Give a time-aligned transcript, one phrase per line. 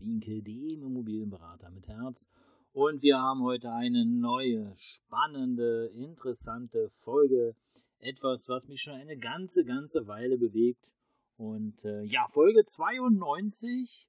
[0.00, 2.28] Wienke, dem Immobilienberater mit Herz.
[2.72, 7.56] Und wir haben heute eine neue, spannende, interessante Folge.
[7.98, 10.94] Etwas, was mich schon eine ganze, ganze Weile bewegt.
[11.36, 14.08] Und äh, ja, Folge 92,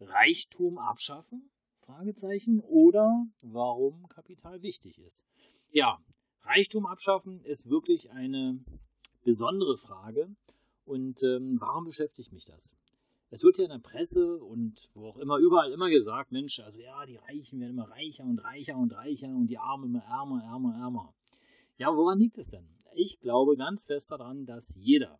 [0.00, 1.50] Reichtum abschaffen?
[1.86, 2.60] Fragezeichen.
[2.60, 5.24] Oder warum Kapital wichtig ist.
[5.70, 5.98] Ja,
[6.42, 8.58] Reichtum abschaffen ist wirklich eine
[9.22, 10.34] besondere Frage.
[10.84, 12.74] Und ähm, warum beschäftigt mich das?
[13.32, 16.82] Es wird ja in der Presse und wo auch immer, überall immer gesagt, Mensch, also
[16.82, 20.42] ja, die Reichen werden immer reicher und reicher und reicher und die Armen immer ärmer,
[20.44, 21.14] ärmer, ärmer.
[21.78, 22.68] Ja, woran liegt es denn?
[22.94, 25.18] Ich glaube ganz fest daran, dass jeder,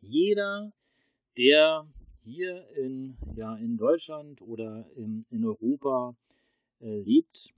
[0.00, 0.72] jeder,
[1.36, 1.86] der
[2.24, 6.16] hier in, ja, in Deutschland oder in, in Europa
[6.80, 7.54] äh, lebt,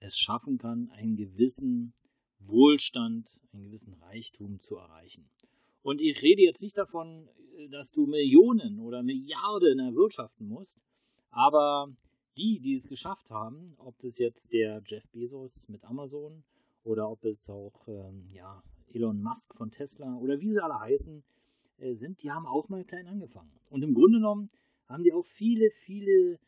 [0.00, 1.94] es schaffen kann, einen gewissen
[2.40, 5.30] Wohlstand, einen gewissen Reichtum zu erreichen.
[5.82, 7.28] Und ich rede jetzt nicht davon,
[7.70, 10.78] dass du Millionen oder Milliarden erwirtschaften musst,
[11.30, 11.88] aber
[12.36, 16.44] die, die es geschafft haben, ob das jetzt der Jeff Bezos mit Amazon
[16.84, 21.22] oder ob es auch ähm, ja, Elon Musk von Tesla oder wie sie alle heißen,
[21.78, 23.52] äh, sind, die haben auch mal klein angefangen.
[23.68, 24.50] Und im Grunde genommen
[24.88, 26.38] haben die auch viele, viele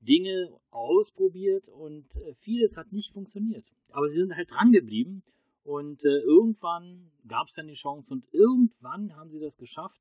[0.00, 3.72] Dinge ausprobiert und äh, vieles hat nicht funktioniert.
[3.90, 5.22] Aber sie sind halt dran geblieben
[5.64, 10.00] und äh, irgendwann gab es dann die Chance und irgendwann haben sie das geschafft,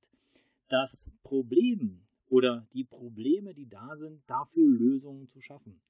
[0.70, 5.82] das Problem oder die Probleme, die da sind, dafür Lösungen zu schaffen.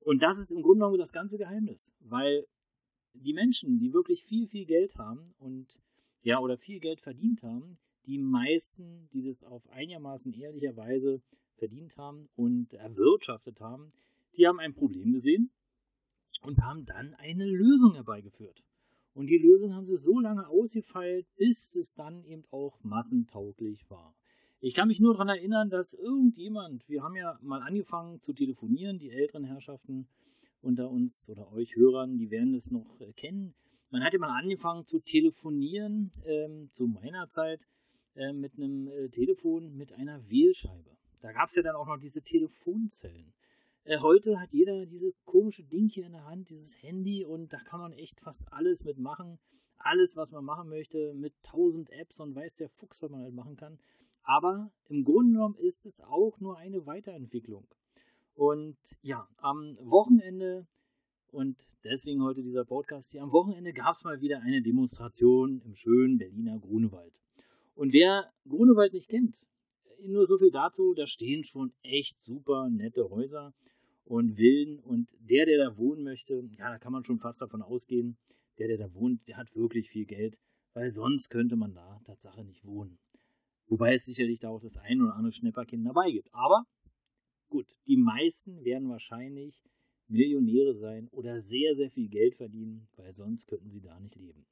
[0.00, 2.46] Und das ist im Grunde genommen das ganze Geheimnis, weil
[3.14, 5.80] die Menschen, die wirklich viel, viel Geld haben und
[6.22, 11.20] ja, oder viel Geld verdient haben, die meisten, die das auf einigermaßen ehrlicher Weise
[11.56, 13.92] verdient haben und erwirtschaftet haben,
[14.36, 15.50] die haben ein Problem gesehen
[16.42, 18.62] und haben dann eine Lösung herbeigeführt.
[19.18, 24.14] Und die Lösung haben sie so lange ausgefeilt, bis es dann eben auch massentauglich war.
[24.60, 29.00] Ich kann mich nur daran erinnern, dass irgendjemand, wir haben ja mal angefangen zu telefonieren,
[29.00, 30.06] die älteren Herrschaften
[30.60, 33.56] unter uns oder euch Hörern, die werden es noch kennen.
[33.90, 37.66] Man hatte mal angefangen zu telefonieren, ähm, zu meiner Zeit,
[38.14, 40.96] äh, mit einem äh, Telefon mit einer Wählscheibe.
[41.22, 43.34] Da gab es ja dann auch noch diese Telefonzellen.
[43.88, 47.56] Äh, heute hat jeder dieses komische Ding hier in der Hand, dieses Handy und da
[47.56, 49.38] kann man echt fast alles mitmachen.
[49.78, 53.32] Alles, was man machen möchte, mit tausend Apps und weiß der Fuchs, was man halt
[53.32, 53.78] machen kann.
[54.24, 57.66] Aber im Grunde genommen ist es auch nur eine Weiterentwicklung.
[58.34, 60.66] Und ja, am Wochenende,
[61.30, 65.74] und deswegen heute dieser Podcast hier, am Wochenende gab es mal wieder eine Demonstration im
[65.74, 67.14] schönen Berliner Grunewald.
[67.74, 69.46] Und wer Grunewald nicht kennt,
[70.06, 73.54] nur so viel dazu, da stehen schon echt super nette Häuser
[74.08, 74.80] und Villen.
[74.80, 78.16] Und der, der da wohnen möchte, ja, da kann man schon fast davon ausgehen,
[78.58, 80.40] der, der da wohnt, der hat wirklich viel Geld,
[80.72, 82.98] weil sonst könnte man da Tatsache nicht wohnen.
[83.66, 86.32] Wobei es sicherlich da auch das ein oder andere Schnepperkind dabei gibt.
[86.32, 86.64] Aber
[87.48, 89.62] gut, die meisten werden wahrscheinlich
[90.08, 94.46] Millionäre sein oder sehr, sehr viel Geld verdienen, weil sonst könnten sie da nicht leben.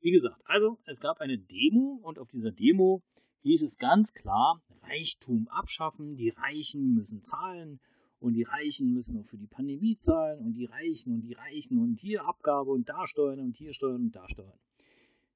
[0.00, 3.02] Wie gesagt, also es gab eine Demo und auf dieser Demo
[3.42, 7.80] hieß es ganz klar, Reichtum abschaffen, die Reichen müssen zahlen
[8.26, 11.78] und die Reichen müssen auch für die Pandemie zahlen und die Reichen und die Reichen
[11.78, 14.58] und hier Abgabe und da Steuern und hier Steuern und da Steuern.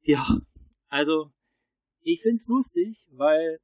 [0.02, 0.40] Ja,
[0.88, 1.30] also
[2.00, 3.60] ich finde es lustig, weil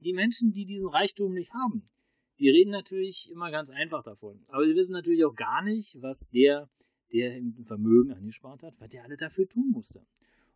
[0.00, 1.90] die Menschen, die diesen Reichtum nicht haben,
[2.38, 4.42] die reden natürlich immer ganz einfach davon.
[4.48, 6.70] Aber sie wissen natürlich auch gar nicht, was der,
[7.12, 10.06] der im Vermögen angespart hat, was der alle dafür tun musste.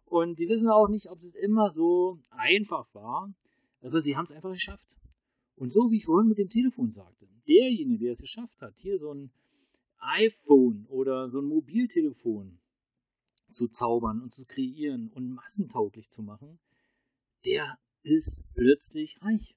[0.07, 3.31] Und sie wissen auch nicht, ob es immer so einfach war,
[3.83, 4.97] aber sie haben es einfach geschafft.
[5.59, 8.97] Und so wie ich vorhin mit dem Telefon sagte, derjenige, der es geschafft hat, hier
[8.97, 9.31] so ein
[9.99, 12.61] iPhone oder so ein Mobiltelefon
[13.51, 16.61] zu zaubern und zu kreieren und massentauglich zu machen,
[17.45, 19.57] der ist plötzlich reich.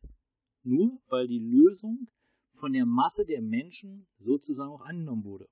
[0.64, 2.08] Nur weil die Lösung
[2.56, 5.48] von der Masse der Menschen sozusagen auch angenommen wurde.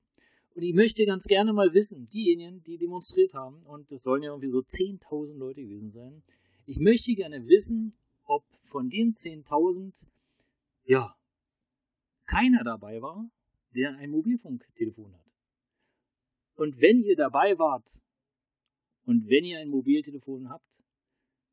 [0.56, 4.32] Und ich möchte ganz gerne mal wissen, diejenigen, die demonstriert haben, und das sollen ja
[4.32, 6.24] irgendwie so 10.000 Leute gewesen sein,
[6.66, 7.94] ich möchte gerne wissen,
[8.26, 9.94] ob von den 10.000
[10.90, 11.16] ja,
[12.26, 13.30] keiner dabei war,
[13.76, 15.32] der ein Mobilfunktelefon hat.
[16.56, 18.02] Und wenn ihr dabei wart
[19.06, 20.82] und wenn ihr ein Mobiltelefon habt,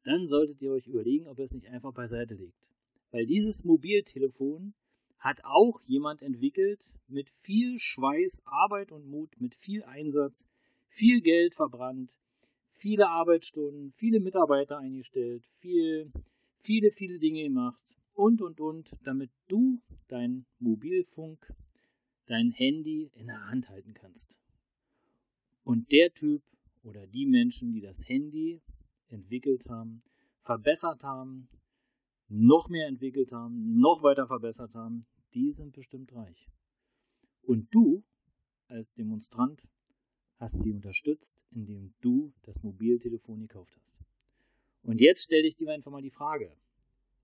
[0.04, 2.72] dann solltet ihr euch überlegen, ob ihr es nicht einfach beiseite legt.
[3.10, 4.72] Weil dieses Mobiltelefon
[5.18, 10.48] hat auch jemand entwickelt mit viel Schweiß, Arbeit und Mut, mit viel Einsatz,
[10.88, 12.10] viel Geld verbrannt,
[12.70, 16.10] viele Arbeitsstunden, viele Mitarbeiter eingestellt, viel,
[16.62, 21.54] viele, viele Dinge gemacht und, und, und, damit du dein Mobilfunk,
[22.26, 24.40] dein Handy in der Hand halten kannst.
[25.62, 26.42] Und der Typ
[26.82, 28.62] oder die Menschen, die das Handy
[29.08, 30.00] entwickelt haben,
[30.42, 31.48] verbessert haben,
[32.28, 36.48] noch mehr entwickelt haben, noch weiter verbessert haben, die sind bestimmt reich.
[37.42, 38.02] Und du
[38.66, 39.62] als Demonstrant
[40.38, 43.94] hast sie unterstützt, indem du das Mobiltelefon gekauft hast.
[44.82, 46.56] Und jetzt stelle ich dir einfach mal die Frage,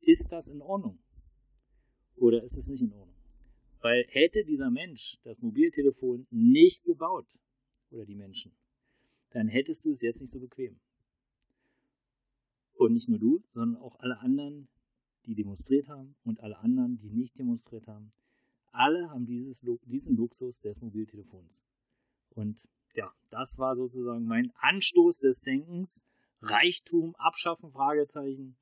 [0.03, 0.99] ist das in Ordnung?
[2.17, 3.17] Oder ist es nicht in Ordnung?
[3.81, 7.27] Weil hätte dieser Mensch das Mobiltelefon nicht gebaut,
[7.91, 8.53] oder die Menschen,
[9.31, 10.79] dann hättest du es jetzt nicht so bequem.
[12.75, 14.69] Und nicht nur du, sondern auch alle anderen,
[15.27, 18.11] die demonstriert haben und alle anderen, die nicht demonstriert haben.
[18.73, 21.67] Alle haben dieses, diesen Luxus des Mobiltelefons.
[22.31, 26.07] Und ja, das war sozusagen mein Anstoß des Denkens.
[26.41, 28.57] Reichtum abschaffen, Fragezeichen.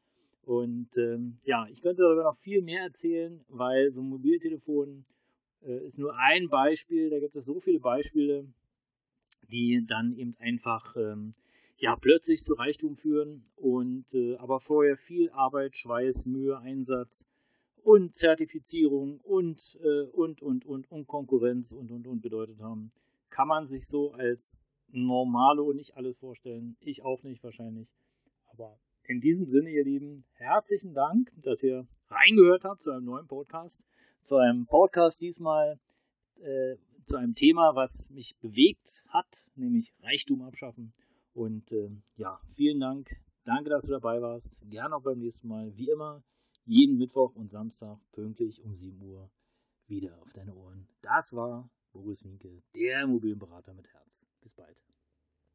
[0.50, 5.04] Und ähm, ja, ich könnte darüber noch viel mehr erzählen, weil so ein Mobiltelefon
[5.62, 7.08] äh, ist nur ein Beispiel.
[7.08, 8.48] Da gibt es so viele Beispiele,
[9.52, 11.34] die dann eben einfach ähm,
[11.76, 17.28] ja, plötzlich zu Reichtum führen und äh, aber vorher viel Arbeit, Schweiß, Mühe, Einsatz
[17.84, 22.90] und Zertifizierung und, äh, und, und, und, und Konkurrenz und, und, und bedeutet haben,
[23.28, 24.58] kann man sich so als
[24.88, 26.76] Normalo nicht alles vorstellen.
[26.80, 27.86] Ich auch nicht wahrscheinlich.
[28.48, 28.80] Aber
[29.10, 33.84] in diesem Sinne, ihr Lieben, herzlichen Dank, dass ihr reingehört habt zu einem neuen Podcast.
[34.20, 35.80] Zu einem Podcast diesmal
[36.36, 40.92] äh, zu einem Thema, was mich bewegt hat, nämlich Reichtum abschaffen.
[41.34, 43.10] Und äh, ja, vielen Dank.
[43.44, 44.62] Danke, dass du dabei warst.
[44.70, 45.76] Gerne auch beim nächsten Mal.
[45.76, 46.22] Wie immer,
[46.64, 49.28] jeden Mittwoch und Samstag pünktlich um 7 Uhr
[49.88, 50.86] wieder auf deine Ohren.
[51.02, 54.28] Das war Boris Winke, der Immobilienberater mit Herz.
[54.40, 54.76] Bis bald.